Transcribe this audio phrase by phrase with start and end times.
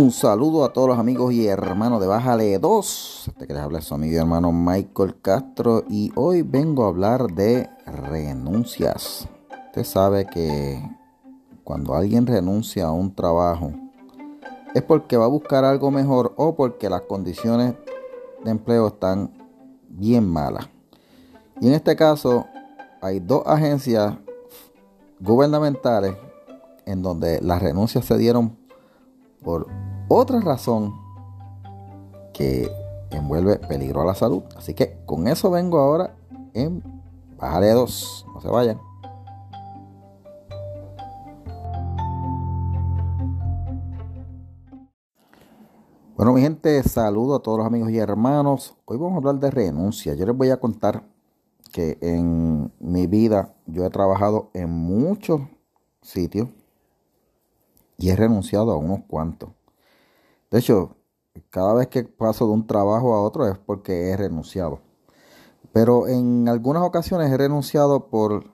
[0.00, 3.24] Un saludo a todos los amigos y hermanos de Bájale 2.
[3.28, 7.68] Este que les habla su amigo hermano Michael Castro y hoy vengo a hablar de
[7.84, 9.28] renuncias.
[9.66, 10.82] Usted sabe que
[11.64, 13.72] cuando alguien renuncia a un trabajo
[14.74, 17.74] es porque va a buscar algo mejor o porque las condiciones
[18.42, 19.30] de empleo están
[19.86, 20.66] bien malas.
[21.60, 22.46] Y en este caso
[23.02, 24.14] hay dos agencias
[25.20, 26.16] gubernamentales
[26.86, 28.58] en donde las renuncias se dieron
[29.42, 29.66] por
[30.12, 30.92] otra razón
[32.32, 32.68] que
[33.12, 34.42] envuelve peligro a la salud.
[34.56, 36.16] Así que con eso vengo ahora
[36.52, 36.82] en
[37.38, 38.26] 2.
[38.34, 38.80] No se vayan.
[46.16, 48.74] Bueno, mi gente, saludo a todos los amigos y hermanos.
[48.86, 50.14] Hoy vamos a hablar de renuncia.
[50.14, 51.04] Yo les voy a contar
[51.72, 55.40] que en mi vida yo he trabajado en muchos
[56.02, 56.48] sitios
[57.96, 59.50] y he renunciado a unos cuantos.
[60.50, 60.96] De hecho,
[61.50, 64.80] cada vez que paso de un trabajo a otro es porque he renunciado.
[65.72, 68.44] Pero en algunas ocasiones he renunciado por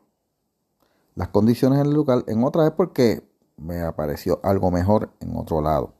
[1.14, 5.62] las condiciones en el lugar, en otras es porque me apareció algo mejor en otro
[5.62, 5.94] lado.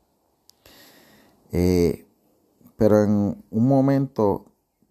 [1.51, 2.05] Eh,
[2.77, 4.45] pero en un momento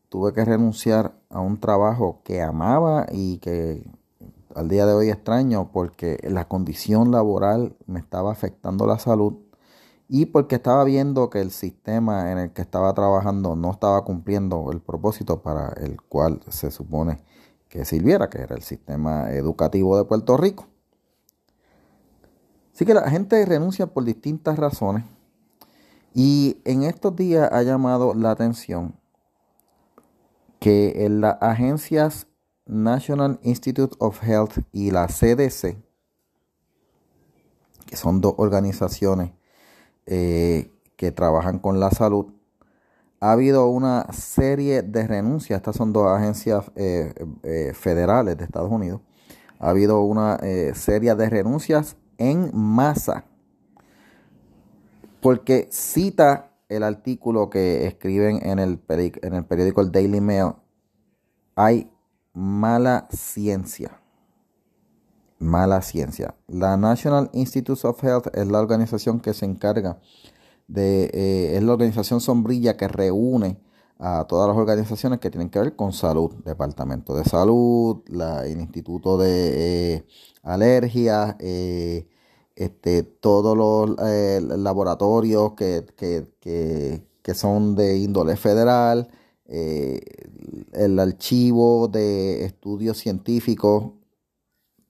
[0.08, 3.88] tuve que renunciar a un trabajo que amaba y que
[4.56, 9.45] al día de hoy extraño porque la condición laboral me estaba afectando la salud
[10.08, 14.70] y porque estaba viendo que el sistema en el que estaba trabajando no estaba cumpliendo
[14.70, 17.18] el propósito para el cual se supone
[17.68, 20.66] que sirviera, que era el sistema educativo de Puerto Rico.
[22.72, 25.04] Así que la gente renuncia por distintas razones
[26.14, 28.94] y en estos días ha llamado la atención
[30.60, 32.26] que las agencias
[32.66, 35.76] National Institute of Health y la CDC,
[37.86, 39.32] que son dos organizaciones
[40.06, 42.26] eh, que trabajan con la salud,
[43.20, 45.58] ha habido una serie de renuncias.
[45.58, 47.12] Estas son dos agencias eh,
[47.42, 49.00] eh, federales de Estados Unidos.
[49.58, 50.38] Ha habido una
[50.74, 53.24] serie de renuncias en masa.
[55.22, 60.52] Porque cita el artículo que escriben en el, en el periódico el Daily Mail.
[61.54, 61.90] Hay
[62.34, 63.98] mala ciencia
[65.38, 66.34] mala ciencia.
[66.48, 70.00] La National Institutes of Health es la organización que se encarga
[70.68, 73.58] de, eh, es la organización sombrilla que reúne
[73.98, 78.02] a todas las organizaciones que tienen que ver con salud, Departamento de Salud,
[78.44, 80.06] el Instituto de eh,
[80.42, 82.06] Alergias, eh,
[82.54, 83.96] este, todos los
[84.58, 89.08] laboratorios que, que, que, que, son de índole federal,
[89.46, 93.92] el archivo de estudios científicos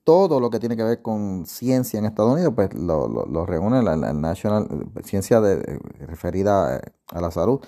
[0.06, 3.96] todo lo que tiene que ver con ciencia en Estados Unidos, pues lo, reúne la,
[3.96, 7.58] National Ciencia de, referida a la salud,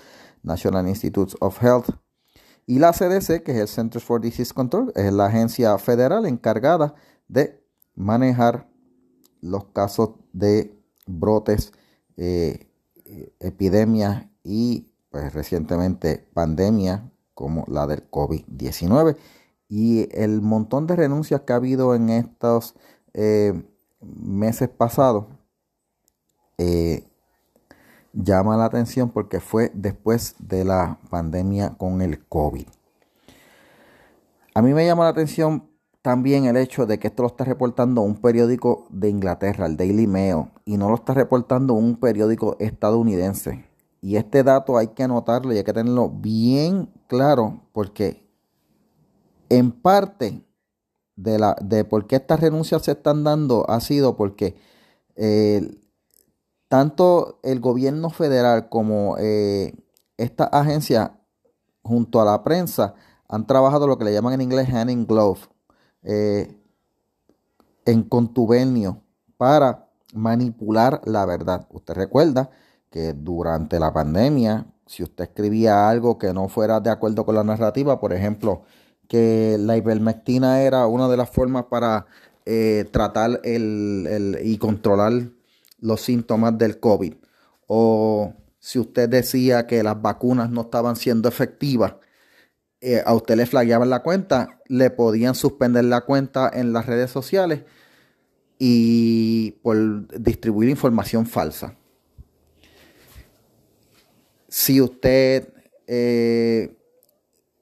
[0.41, 1.89] National Institutes of Health.
[2.65, 6.95] Y la CDC, que es el Centers for Disease Control, es la agencia federal encargada
[7.27, 7.61] de
[7.95, 8.69] manejar
[9.41, 11.73] los casos de brotes,
[12.15, 12.71] eh,
[13.41, 19.17] epidemias y pues recientemente pandemia como la del COVID-19
[19.69, 22.75] y el montón de renuncias que ha habido en estos
[23.13, 23.53] eh,
[24.01, 25.25] meses pasados
[26.57, 27.05] eh,
[28.13, 32.67] llama la atención porque fue después de la pandemia con el COVID.
[34.55, 35.69] A mí me llama la atención
[36.01, 40.07] también el hecho de que esto lo está reportando un periódico de Inglaterra, el Daily
[40.07, 43.65] Mail, y no lo está reportando un periódico estadounidense.
[44.01, 48.28] Y este dato hay que anotarlo y hay que tenerlo bien claro porque
[49.49, 50.43] en parte
[51.15, 54.55] de, la, de por qué estas renuncias se están dando ha sido porque
[55.15, 55.77] eh,
[56.67, 59.73] tanto el gobierno federal como eh,
[60.17, 61.19] esta agencia
[61.81, 62.93] junto a la prensa
[63.27, 65.41] han trabajado lo que le llaman en inglés hand in glove,
[66.03, 66.55] eh,
[67.85, 69.01] en contubernio
[69.37, 71.67] para manipular la verdad.
[71.71, 72.49] Usted recuerda
[72.89, 77.43] que durante la pandemia, si usted escribía algo que no fuera de acuerdo con la
[77.43, 78.63] narrativa, por ejemplo,
[79.09, 82.05] que la ivermectina era una de las formas para
[82.45, 85.31] eh, tratar el, y controlar
[85.79, 87.15] los síntomas del COVID.
[87.67, 91.95] O si usted decía que las vacunas no estaban siendo efectivas,
[92.81, 97.09] eh, a usted le flagueaban la cuenta, le podían suspender la cuenta en las redes
[97.09, 97.63] sociales
[98.59, 101.75] y por distribuir información falsa.
[104.47, 105.49] Si usted
[105.87, 106.78] eh,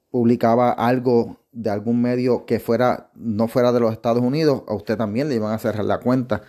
[0.10, 4.98] publicaba algo de algún medio que fuera no fuera de los Estados Unidos, a usted
[4.98, 6.44] también le iban a cerrar la cuenta.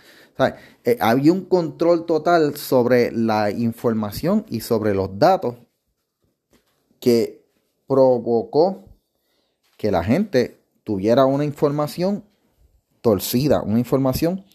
[0.83, 5.55] Eh, había un control total sobre la información y sobre los datos
[6.99, 7.45] que
[7.87, 8.85] provocó
[9.77, 12.23] que la gente tuviera una información
[13.01, 14.45] torcida, una información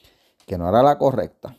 [0.47, 1.57] que no era la correcta.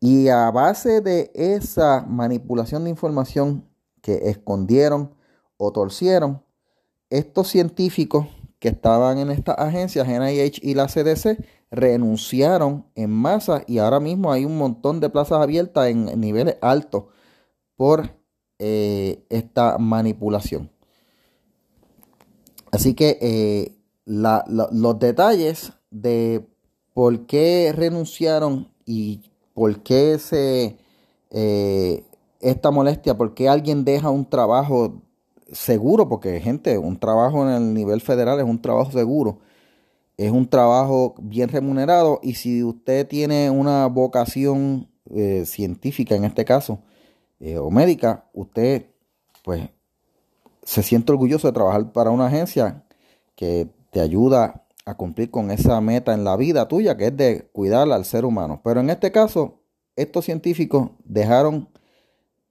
[0.00, 3.68] Y a base de esa manipulación de información
[4.00, 5.14] que escondieron
[5.58, 6.42] o torcieron,
[7.10, 8.26] estos científicos
[8.58, 11.38] que estaban en estas agencias, NIH y la CDC,
[11.70, 17.04] renunciaron en masa y ahora mismo hay un montón de plazas abiertas en niveles altos
[17.76, 18.16] por
[18.58, 20.70] eh, esta manipulación.
[22.72, 26.46] Así que eh, los detalles de
[26.94, 30.78] por qué renunciaron y por qué se,
[31.30, 32.04] eh,
[32.40, 35.02] esta molestia, por qué alguien deja un trabajo
[35.52, 39.40] seguro, porque gente, un trabajo en el nivel federal es un trabajo seguro,
[40.16, 46.44] es un trabajo bien remunerado y si usted tiene una vocación eh, científica en este
[46.44, 46.80] caso,
[47.40, 48.86] eh, o médica, usted
[49.44, 49.70] pues
[50.64, 52.84] se siente orgulloso de trabajar para una agencia
[53.36, 57.48] que te ayuda a cumplir con esa meta en la vida tuya, que es de
[57.52, 58.60] cuidar al ser humano.
[58.64, 59.60] Pero en este caso,
[59.96, 61.68] estos científicos dejaron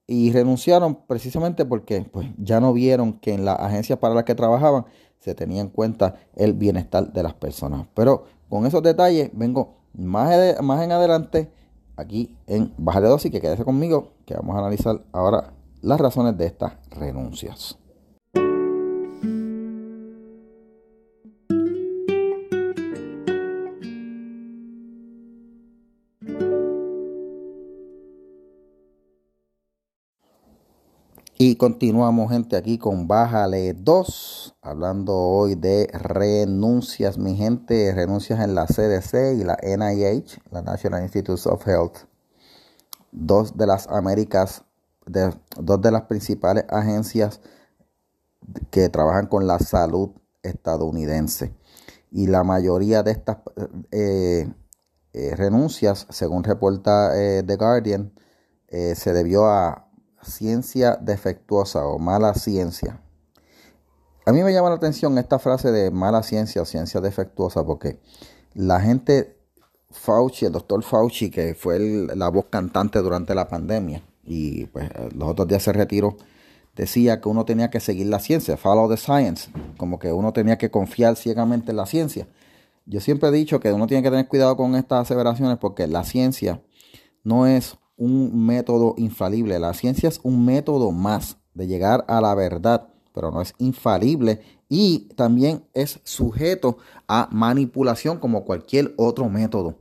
[0.07, 4.35] y renunciaron precisamente porque pues, ya no vieron que en las agencias para las que
[4.35, 4.85] trabajaban
[5.19, 7.85] se tenía en cuenta el bienestar de las personas.
[7.93, 11.51] Pero con esos detalles vengo más, más en adelante
[11.97, 16.37] aquí en Baja de Dosis, que quédese conmigo, que vamos a analizar ahora las razones
[16.37, 17.77] de estas renuncias.
[31.57, 38.65] Continuamos, gente, aquí con Bájale 2, hablando hoy de renuncias, mi gente, renuncias en la
[38.65, 41.97] CDC y la NIH, la National Institutes of Health,
[43.11, 44.63] dos de las Américas,
[45.05, 47.41] de, dos de las principales agencias
[48.69, 50.11] que trabajan con la salud
[50.43, 51.53] estadounidense.
[52.11, 53.37] Y la mayoría de estas
[53.91, 54.47] eh,
[55.13, 58.13] eh, renuncias, según reporta eh, The Guardian,
[58.69, 59.86] se debió a
[60.27, 63.01] ciencia defectuosa o mala ciencia.
[64.25, 67.99] A mí me llama la atención esta frase de mala ciencia o ciencia defectuosa porque
[68.53, 69.37] la gente
[69.89, 71.79] Fauci, el doctor Fauci, que fue
[72.13, 76.17] la voz cantante durante la pandemia y pues los otros días se retiró,
[76.75, 80.57] decía que uno tenía que seguir la ciencia, follow the science, como que uno tenía
[80.57, 82.27] que confiar ciegamente en la ciencia.
[82.85, 86.03] Yo siempre he dicho que uno tiene que tener cuidado con estas aseveraciones porque la
[86.03, 86.61] ciencia
[87.23, 89.59] no es un método infalible.
[89.59, 94.41] La ciencia es un método más de llegar a la verdad, pero no es infalible
[94.69, 96.77] y también es sujeto
[97.07, 99.79] a manipulación como cualquier otro método.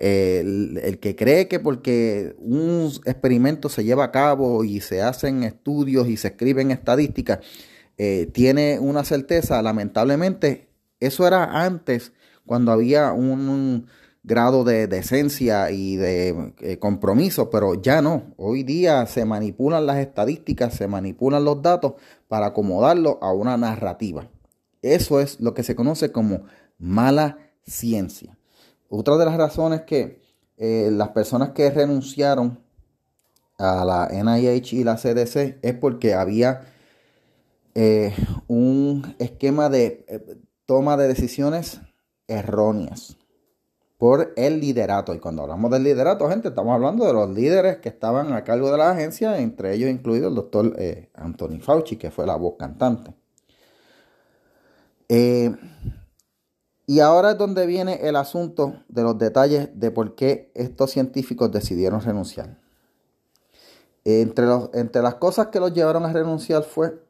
[0.00, 6.08] el, que cree que porque un experimento se lleva a cabo y se hacen estudios
[6.08, 7.40] y se escriben estadísticas,
[7.98, 10.68] eh, tiene una certeza, lamentablemente,
[11.00, 12.12] eso era antes,
[12.46, 13.88] cuando había un
[14.28, 18.34] grado de decencia y de eh, compromiso, pero ya no.
[18.36, 21.94] Hoy día se manipulan las estadísticas, se manipulan los datos
[22.28, 24.28] para acomodarlo a una narrativa.
[24.82, 26.42] Eso es lo que se conoce como
[26.78, 28.38] mala ciencia.
[28.90, 30.20] Otra de las razones que
[30.58, 32.60] eh, las personas que renunciaron
[33.56, 36.66] a la NIH y la CDC es porque había
[37.74, 38.14] eh,
[38.46, 41.80] un esquema de toma de decisiones
[42.28, 43.16] erróneas
[43.98, 45.12] por el liderato.
[45.12, 48.70] Y cuando hablamos del liderato, gente, estamos hablando de los líderes que estaban a cargo
[48.70, 52.54] de la agencia, entre ellos incluido el doctor eh, Anthony Fauci, que fue la voz
[52.56, 53.12] cantante.
[55.08, 55.54] Eh,
[56.86, 61.50] y ahora es donde viene el asunto de los detalles de por qué estos científicos
[61.50, 62.56] decidieron renunciar.
[64.04, 67.02] Entre, los, entre las cosas que los llevaron a renunciar fue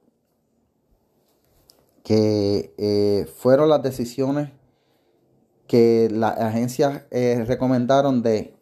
[2.02, 4.50] que eh, fueron las decisiones
[5.68, 8.56] que las agencias eh, recomendaron de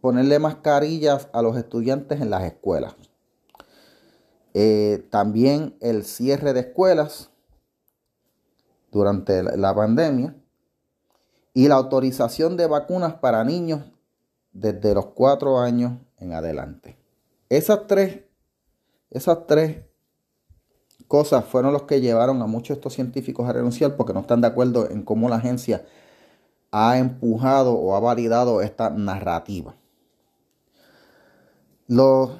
[0.00, 2.94] ponerle mascarillas a los estudiantes en las escuelas.
[4.54, 7.30] Eh, también el cierre de escuelas
[8.92, 10.36] durante la pandemia
[11.52, 13.82] y la autorización de vacunas para niños
[14.52, 16.96] desde los cuatro años en adelante.
[17.48, 18.20] Esas tres,
[19.10, 19.84] esas tres
[21.08, 24.40] cosas fueron los que llevaron a muchos de estos científicos a renunciar porque no están
[24.40, 25.84] de acuerdo en cómo la agencia
[26.78, 29.74] ha empujado o ha validado esta narrativa.
[31.86, 32.32] Los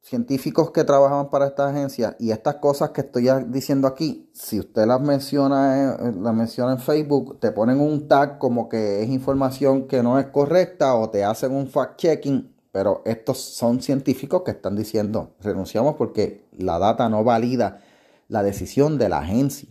[0.00, 4.84] científicos que trabajaban para esta agencia y estas cosas que estoy diciendo aquí, si usted
[4.84, 10.02] las menciona, las menciona en Facebook, te ponen un tag como que es información que
[10.02, 15.36] no es correcta o te hacen un fact-checking, pero estos son científicos que están diciendo
[15.40, 17.78] renunciamos porque la data no valida
[18.26, 19.68] la decisión de la agencia.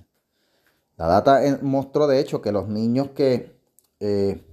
[0.95, 3.59] La data eh, mostró de hecho que los niños que,
[4.01, 4.43] eh,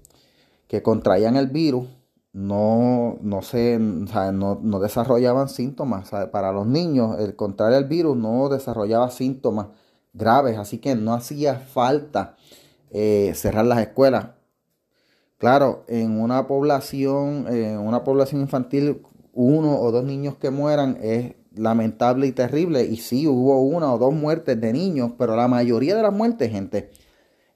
[0.68, 1.86] que contraían el virus
[2.32, 6.10] no, no, se, no, desarrollaban síntomas.
[6.30, 9.68] Para los niños, el contrario al virus no desarrollaba síntomas
[10.12, 12.36] graves, así que no hacía falta
[12.90, 14.28] eh, cerrar las escuelas.
[15.38, 17.46] Claro, en una población,
[17.80, 19.02] una población infantil,
[19.32, 22.84] uno o dos niños que mueran es lamentable y terrible.
[22.84, 26.50] Y sí, hubo una o dos muertes de niños, pero la mayoría de las muertes,
[26.50, 26.90] gente,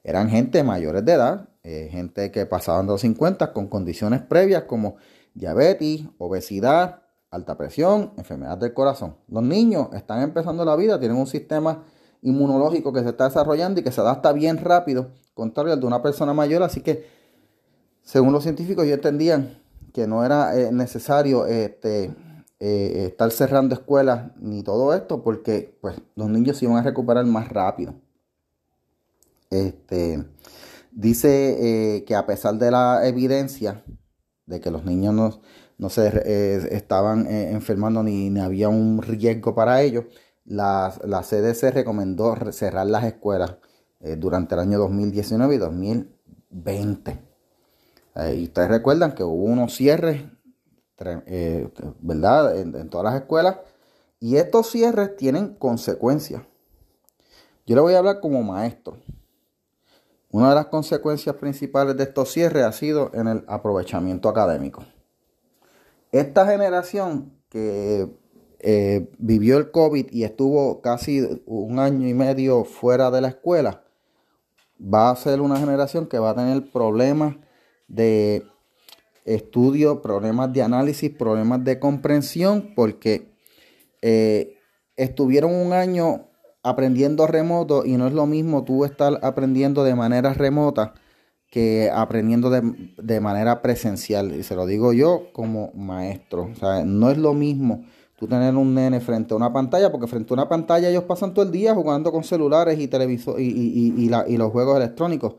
[0.03, 4.63] eran gente mayores de edad, eh, gente que pasaban de los 50 con condiciones previas
[4.63, 4.97] como
[5.33, 9.15] diabetes, obesidad, alta presión, enfermedad del corazón.
[9.27, 11.83] Los niños están empezando la vida, tienen un sistema
[12.21, 16.01] inmunológico que se está desarrollando y que se adapta bien rápido, contrario al de una
[16.01, 17.05] persona mayor, así que
[18.01, 19.57] según los científicos ellos entendían
[19.93, 22.13] que no era eh, necesario este,
[22.59, 27.25] eh, estar cerrando escuelas ni todo esto porque pues, los niños se iban a recuperar
[27.25, 27.93] más rápido.
[29.49, 30.23] Este,
[30.95, 33.83] Dice eh, que a pesar de la evidencia
[34.45, 35.41] de que los niños
[35.79, 40.05] no, se eh, estaban eh, enfermando ni, había un riesgo para ellos,
[40.45, 43.55] la, la CDC recomendó cerrar las escuelas
[44.17, 47.19] durante el año 2019 y 2020.
[48.35, 50.23] y ustedes recuerdan que hubo unos cierres,
[52.01, 53.59] ¿verdad?, en, en todas las escuelas.
[54.19, 56.43] Y estos cierres tienen consecuencias.
[57.65, 58.97] Yo le voy a hablar como maestro.
[60.33, 64.83] Una de las consecuencias principales de estos cierres ha sido en el aprovechamiento académico.
[66.11, 68.09] Esta generación que
[68.57, 73.83] eh, vivió el COVID y estuvo casi un año y medio fuera de la escuela,
[74.81, 77.35] va a ser una generación que va a tener problemas
[77.87, 78.43] de
[79.25, 83.35] estudio, problemas de análisis, problemas de comprensión, porque
[84.01, 84.57] eh,
[84.95, 86.32] estuvieron un año
[86.63, 90.93] aprendiendo remoto y no es lo mismo tú estar aprendiendo de manera remota
[91.53, 94.33] que aprendiendo de, manera presencial.
[94.33, 96.49] Y se lo digo yo como maestro.
[96.85, 97.85] No es lo mismo
[98.17, 101.33] tú tener un nene frente a una pantalla, porque frente a una pantalla ellos pasan
[101.33, 105.35] todo el día jugando con celulares y televisor y, y, y, los juegos electrónicos.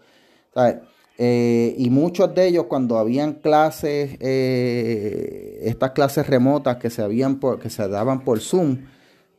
[1.18, 7.40] Eh, y muchos de ellos cuando habían clases, eh, estas clases remotas que se, habían
[7.60, 8.86] que se daban por Zoom,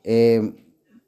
[0.04, 0.65] eh,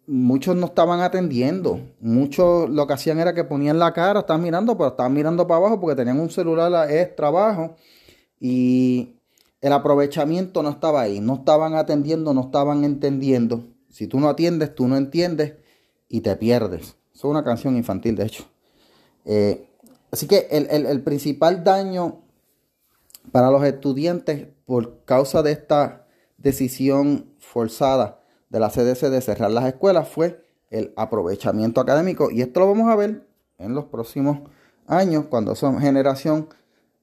[0.07, 1.81] muchos no estaban atendiendo.
[1.99, 5.57] Muchos lo que hacían era que ponían la cara, estaban mirando, pero estaban mirando para
[5.57, 7.75] abajo porque tenían un celular extra abajo
[8.39, 9.19] y
[9.61, 11.19] el aprovechamiento no estaba ahí.
[11.19, 13.67] No estaban atendiendo, no estaban entendiendo.
[13.89, 15.55] Si tú no atiendes, tú no entiendes
[16.07, 16.95] y te pierdes.
[17.13, 18.45] Es una canción infantil, de hecho.
[19.25, 19.67] Eh,
[20.11, 22.21] así que el, el principal daño
[23.31, 29.65] para los estudiantes por causa de esta decisión forzada de la CDC de cerrar las
[29.65, 32.31] escuelas fue el aprovechamiento académico.
[32.31, 33.27] Y esto lo vamos a ver
[33.57, 34.39] en los próximos
[34.87, 36.49] años, cuando esa generación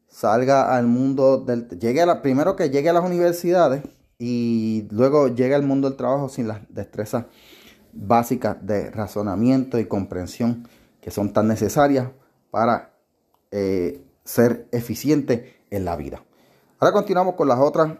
[0.08, 1.68] salga al mundo del...
[1.68, 3.82] Llegue a la, primero que llegue a las universidades
[4.18, 7.26] y luego llegue al mundo del trabajo sin las destrezas
[7.92, 10.68] básicas de razonamiento y comprensión
[11.00, 12.08] que son tan necesarias
[12.50, 12.94] para
[13.50, 16.22] eh, ser eficiente en la vida.
[16.78, 17.92] Ahora continuamos con las otras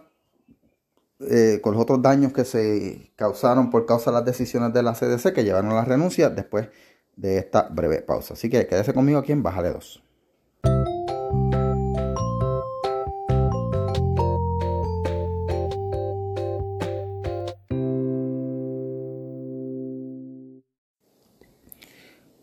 [1.19, 4.93] eh, con los otros daños que se causaron por causa de las decisiones de la
[4.93, 6.67] CDC que llevaron a la renuncia después
[7.15, 8.33] de esta breve pausa.
[8.33, 10.03] Así que quédese conmigo aquí en Bájale 2.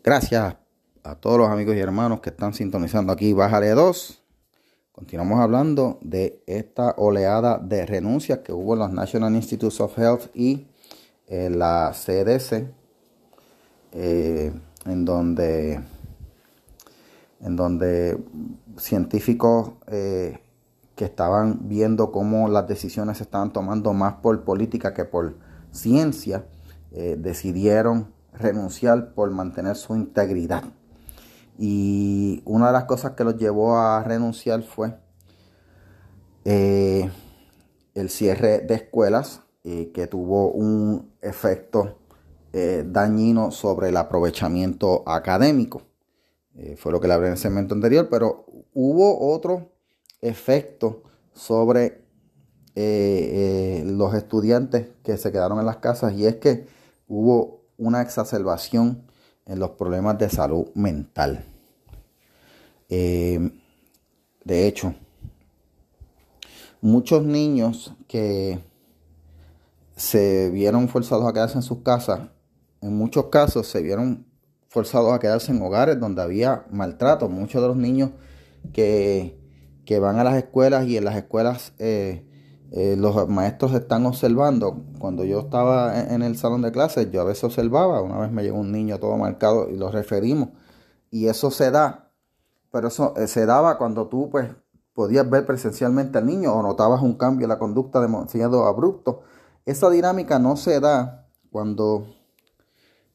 [0.03, 0.57] Gracias
[1.03, 4.22] a todos los amigos y hermanos que están sintonizando aquí Bájale 2.
[4.93, 10.29] Continuamos hablando de esta oleada de renuncias que hubo en los National Institutes of Health
[10.35, 10.67] y
[11.25, 12.71] en la CDC,
[13.93, 14.53] eh,
[14.85, 15.81] en donde
[17.41, 18.23] en donde
[18.77, 20.37] científicos eh,
[20.95, 25.37] que estaban viendo cómo las decisiones se estaban tomando más por política que por
[25.71, 26.45] ciencia,
[26.91, 30.63] eh, decidieron renunciar por mantener su integridad.
[31.57, 34.95] Y una de las cosas que los llevó a renunciar fue
[36.45, 37.09] eh,
[37.93, 41.99] el cierre de escuelas, eh, que tuvo un efecto
[42.51, 45.83] eh, dañino sobre el aprovechamiento académico.
[46.77, 49.71] fue lo que le hablé en el segmento anterior, pero hubo otro
[50.21, 51.01] efecto
[51.33, 52.03] sobre
[52.75, 56.67] los estudiantes que se quedaron en las casas y es que
[57.07, 59.03] hubo una exacerbación
[59.45, 61.45] en los problemas de salud mental.
[62.89, 64.93] de hecho,
[66.81, 68.59] muchos niños que
[69.95, 72.29] se vieron forzados a quedarse en sus casas,
[72.81, 74.25] en muchos casos se vieron
[74.73, 77.29] forzados a quedarse en hogares donde había maltrato.
[77.29, 78.09] Muchos de los niños
[78.73, 79.39] que,
[80.01, 82.25] van a las escuelas y en las escuelas eh,
[82.75, 84.83] eh, los maestros están observando.
[84.97, 88.41] Cuando yo estaba en, el salón de clases, yo a veces observaba, una vez me
[88.41, 90.49] llegó un niño todo marcado y lo referimos.
[91.11, 92.11] Y eso se da,
[92.71, 94.49] pero eso eh, se daba cuando tú pues
[94.93, 99.21] podías ver presencialmente al niño o notabas un cambio en la conducta demasiado abrupto.
[99.65, 102.07] Esa dinámica no se da cuando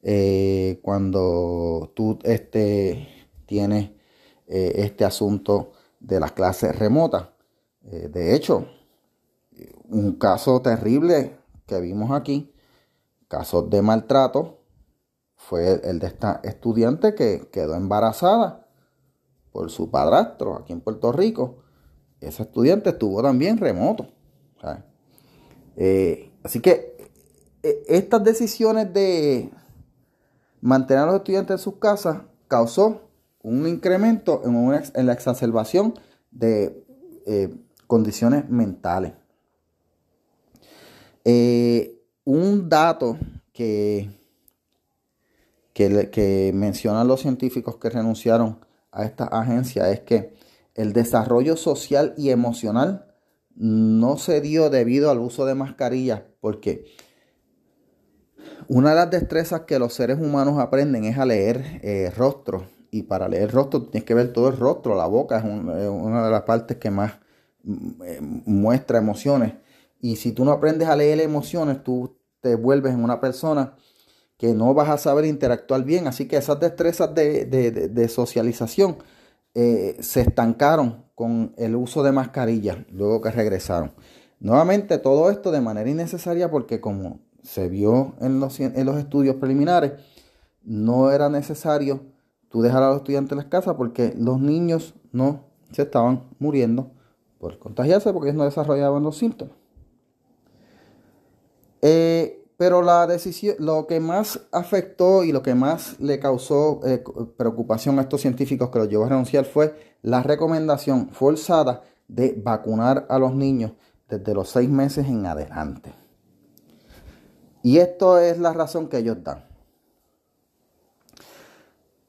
[0.03, 3.09] eh, cuando tú este,
[3.45, 3.91] tienes
[4.47, 7.27] este asunto de las clases remotas.
[7.81, 8.65] De hecho,
[9.89, 12.53] un caso terrible que vimos aquí,
[13.27, 14.63] casos de maltrato,
[15.35, 18.67] fue el de esta estudiante que quedó embarazada
[19.51, 21.63] por su padrastro aquí en Puerto Rico.
[22.19, 24.07] Ese estudiante estuvo también remoto.
[26.43, 26.97] así que
[27.63, 29.51] estas decisiones de,
[30.61, 33.09] mantener a los estudiantes en sus casas causó
[33.41, 35.93] un incremento en, la exacerbación
[36.31, 36.85] de
[37.25, 37.55] eh,
[37.87, 39.13] condiciones mentales.
[41.25, 43.17] Eh, un dato
[43.53, 44.09] que,
[45.73, 48.59] que, mencionan los científicos que renunciaron
[48.91, 50.33] a esta agencia es que
[50.75, 53.05] el desarrollo social y emocional
[53.55, 56.85] no se dio debido al uso de mascarillas porque
[58.67, 62.67] una de las destrezas que los seres humanos aprenden es a leer eh, rostro.
[62.91, 64.95] Y para leer rostro tienes que ver todo el rostro.
[64.95, 67.13] La boca es, una de las partes que más
[67.63, 69.53] mm, eh, muestra emociones.
[69.99, 73.75] Y si tú no aprendes a leer emociones, tú te vuelves en una persona
[74.37, 76.07] que no vas a saber interactuar bien.
[76.07, 78.97] Así que esas destrezas de, socialización
[79.53, 83.91] eh, se estancaron con el uso de mascarillas luego que regresaron.
[84.39, 89.35] Nuevamente todo esto de manera innecesaria porque como se vio en los, en los estudios
[89.35, 89.93] preliminares,
[90.63, 92.01] no era necesario
[92.47, 96.91] tú dejar a los estudiantes en las casas porque los niños no se estaban muriendo
[97.37, 99.58] por contagiarse porque ellos no desarrollaban los síntomas.
[101.81, 107.01] Eh, pero la decisión, lo que más afectó y lo que más le causó eh,
[107.37, 113.05] preocupación a estos científicos que los llevó a renunciar fue la recomendación forzada de vacunar
[113.09, 113.71] a los niños
[114.09, 115.93] desde los seis meses en adelante.
[117.63, 119.45] Y esto es la razón que ellos dan.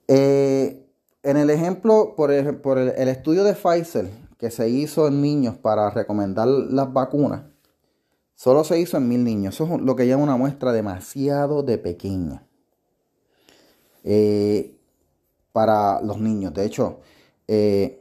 [0.08, 0.84] Eh,
[1.22, 5.56] en el ejemplo, por, el, por el, estudio de Pfizer que se hizo en niños
[5.56, 7.42] para recomendar las vacunas,
[8.40, 9.54] solo se hizo en mil niños.
[9.54, 12.42] Eso es lo que llama una muestra demasiado de pequeña
[14.02, 14.78] eh,
[15.52, 16.54] para los niños.
[16.54, 17.00] De hecho,
[17.46, 18.00] eh,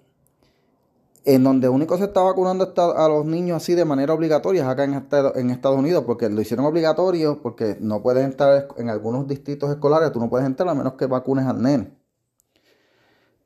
[1.25, 4.85] en donde único se está vacunando a los niños así de manera obligatoria es acá
[4.85, 10.13] en, Estados Unidos, porque lo hicieron obligatorio, porque no puedes entrar en algunos distritos escolares,
[10.13, 11.91] tú no puedes entrar a menos que vacunes al nene.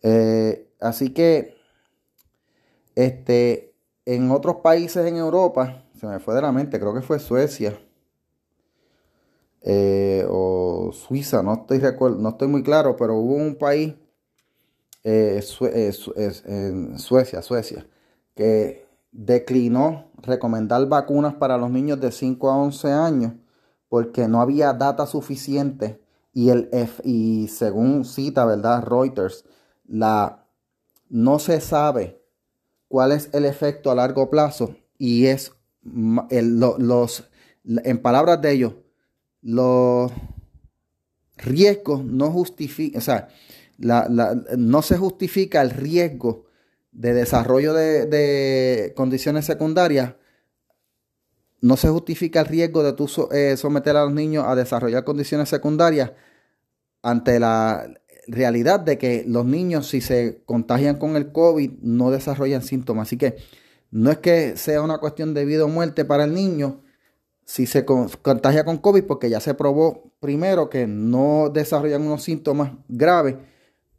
[0.03, 1.55] Eh, así que,
[2.93, 3.73] este,
[4.05, 7.79] en otros países en Europa, se me fue de la mente, creo que fue Suecia
[9.61, 11.79] eh, o Suiza, no estoy,
[12.19, 13.95] no estoy muy claro, pero hubo un país
[15.05, 15.41] eh,
[16.45, 17.87] en Suecia, Suecia,
[18.35, 23.33] que declinó recomendar vacunas para los niños de 5 a 11 años
[23.87, 26.01] porque no había data suficiente
[26.33, 26.69] y, el
[27.05, 28.83] y según cita, ¿verdad?
[28.83, 29.45] Reuters,
[29.87, 30.47] la,
[31.07, 32.21] no se sabe
[32.89, 35.53] cuál es el efecto a largo plazo y es
[35.85, 36.67] en
[38.01, 38.73] palabras de ellos,
[39.41, 40.11] los
[41.37, 43.29] riesgos no justifican, o sea,
[44.57, 46.45] no se justifica el riesgo
[46.91, 50.15] de desarrollo de, condiciones secundarias,
[51.61, 55.49] no se justifica el riesgo de tú eh, someter a los niños a desarrollar condiciones
[55.49, 56.11] secundarias
[57.01, 57.87] ante la
[58.27, 63.07] realidad de que los niños si se contagian con el COVID no desarrollan síntomas.
[63.07, 63.37] Así que
[63.93, 66.81] no es que sea una cuestión de vida o muerte para el niño
[67.45, 72.71] si se contagia con COVID porque ya se probó primero que no desarrollan unos síntomas
[72.87, 73.35] graves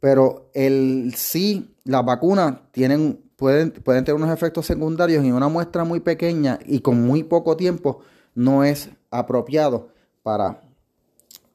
[0.05, 5.83] pero el sí, las vacunas tienen, pueden, pueden tener unos efectos secundarios y una muestra
[5.83, 8.01] muy pequeña y con muy poco tiempo
[8.35, 9.89] no es apropiado
[10.21, 10.61] para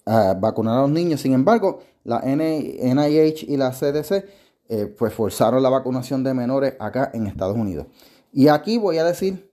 [0.04, 1.20] ah, vacunar a los niños.
[1.20, 4.24] Sin embargo, la NIH y la CDC
[4.68, 7.86] eh, pues forzaron la vacunación de menores acá en Estados Unidos.
[8.32, 9.50] Y aquí voy a decir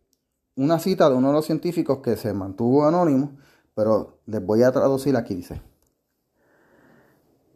[0.55, 3.37] una cita de uno de los científicos que se mantuvo anónimo,
[3.75, 5.61] pero les voy a traducir aquí, dice.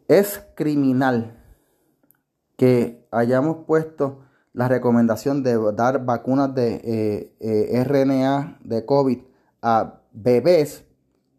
[0.08, 1.42] Es criminal
[2.56, 4.20] que hayamos puesto
[4.52, 9.18] la recomendación de dar vacunas de eh, eh, RNA de COVID
[9.62, 10.84] a bebés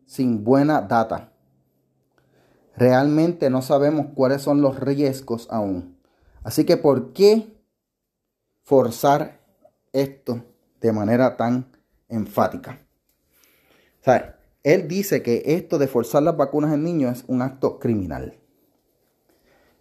[0.05, 1.31] sin buena data.
[2.75, 5.97] Realmente no sabemos cuáles son los riesgos aún.
[6.43, 7.61] Así que, ¿por qué
[8.63, 9.42] forzar
[9.93, 10.43] esto
[10.81, 11.71] de manera tan
[12.09, 12.79] enfática?
[14.05, 14.11] O
[14.63, 18.39] él dice que esto de forzar las vacunas en niños es un acto criminal.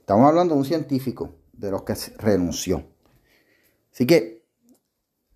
[0.01, 2.85] Estamos hablando de un científico de los que renunció.
[3.93, 4.45] Así que,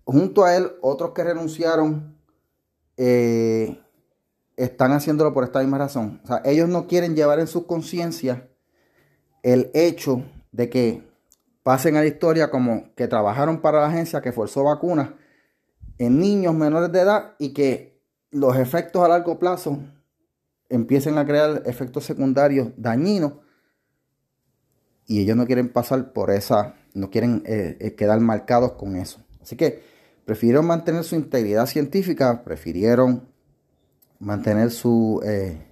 [0.03, 2.17] junto a él, otros que renunciaron
[2.97, 3.81] eh,
[4.57, 6.19] están haciéndolo por esta misma razón.
[6.23, 8.49] O sea, ellos no quieren llevar en su conciencia
[9.43, 11.06] el hecho de que
[11.67, 15.09] pasen a la historia como que trabajaron para la agencia que forzó vacunas
[15.97, 18.01] en niños menores de edad y que
[18.31, 19.77] los efectos a largo plazo
[20.69, 23.33] empiecen a crear efectos secundarios dañinos
[25.07, 29.21] y ellos no quieren pasar por esa, no quieren eh, eh, quedar marcados con eso.
[29.41, 29.83] Así que
[30.23, 33.27] prefirieron mantener su integridad científica, prefirieron
[34.19, 35.67] mantener su eh,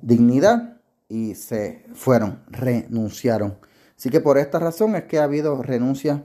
[0.00, 3.56] dignidad y se fueron, renunciaron.
[4.02, 6.24] Así que por esta razón es que ha habido renuncia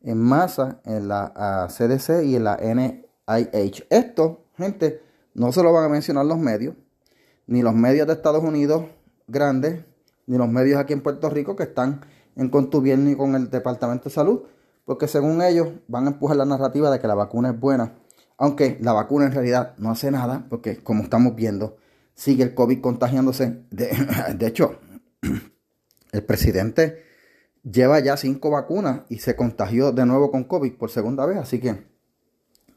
[0.00, 3.86] en masa en la CDC y en la NIH.
[3.90, 5.02] Esto, gente,
[5.34, 6.74] no se lo van a mencionar los medios,
[7.46, 8.84] ni los medios de Estados Unidos
[9.26, 9.84] grandes,
[10.24, 12.00] ni los medios aquí en Puerto Rico que están
[12.34, 14.44] en contubernio con el Departamento de Salud,
[14.86, 17.92] porque según ellos van a empujar la narrativa de que la vacuna es buena,
[18.38, 21.76] aunque la vacuna en realidad no hace nada, porque como estamos viendo,
[22.14, 23.64] sigue el COVID contagiándose.
[23.70, 23.90] De,
[24.34, 24.78] de hecho,
[26.12, 27.06] el presidente
[27.62, 31.60] lleva ya cinco vacunas y se contagió de nuevo con COVID por segunda vez, así
[31.60, 31.86] que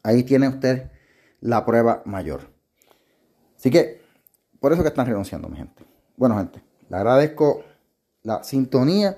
[0.04, 0.92] ahí tiene usted
[1.40, 2.50] la prueba mayor.
[3.58, 4.02] Así que,
[4.60, 5.84] por eso que están renunciando, mi gente.
[6.18, 6.62] Bueno, gente.
[6.90, 7.64] Le agradezco
[8.24, 9.18] la sintonía,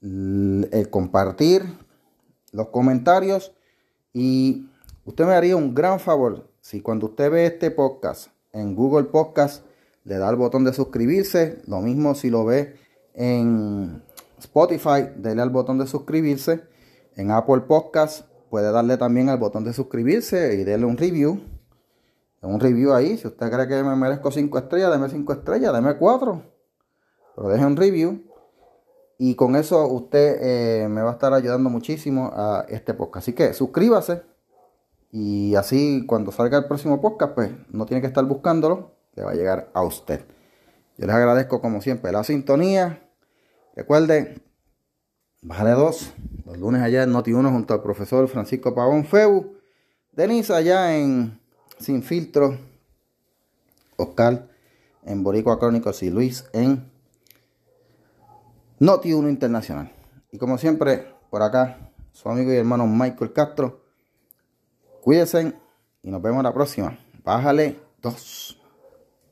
[0.00, 1.62] el compartir,
[2.52, 3.52] los comentarios
[4.12, 4.68] y
[5.04, 9.64] usted me haría un gran favor si cuando usted ve este podcast en Google Podcast
[10.04, 12.76] le da el botón de suscribirse, lo mismo si lo ve
[13.14, 14.02] en
[14.38, 16.64] Spotify, dele al botón de suscribirse,
[17.16, 21.40] en Apple Podcast puede darle también al botón de suscribirse y darle un review.
[22.42, 25.96] Un review ahí, si usted cree que me merezco 5 estrellas, deme 5 estrellas, deme
[25.96, 26.54] 4
[27.34, 28.22] pero deje un review.
[29.18, 33.24] Y con eso usted eh, me va a estar ayudando muchísimo a este podcast.
[33.24, 34.22] Así que suscríbase.
[35.12, 38.96] Y así cuando salga el próximo podcast, pues no tiene que estar buscándolo.
[39.14, 40.24] Le va a llegar a usted.
[40.98, 43.03] Yo les agradezco como siempre la sintonía.
[43.74, 44.40] Recuerde,
[45.42, 46.12] bájale dos.
[46.46, 49.56] Los lunes allá en Noti1 junto al profesor Francisco Pavón Febu.
[50.12, 51.40] Denise allá en
[51.78, 52.56] Sin Filtro.
[53.96, 54.48] Oscar
[55.04, 56.90] en Boricua Crónicos y Luis en
[58.78, 59.92] Noti 1 Internacional.
[60.30, 63.80] Y como siempre, por acá, su amigo y hermano Michael Castro.
[65.00, 65.52] Cuídense
[66.02, 66.98] y nos vemos la próxima.
[67.24, 68.63] Bájale dos.